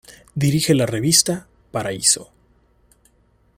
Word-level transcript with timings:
Dirige 0.33 0.73
la 0.73 0.87
revista 0.87 1.45
"Paraíso". 1.71 2.31